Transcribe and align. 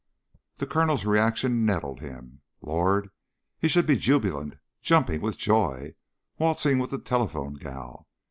The 0.57 0.65
Colonel's 0.65 1.05
reaction 1.05 1.63
nettled 1.63 1.99
him. 1.99 2.41
Lord, 2.59 3.11
he 3.59 3.67
should 3.67 3.85
be 3.85 3.97
jubilant... 3.97 4.55
jumping 4.81 5.21
with 5.21 5.37
joy... 5.37 5.93
waltzing 6.39 6.79
the 6.79 6.97
telephone 6.97 7.53
gal. 7.53 8.07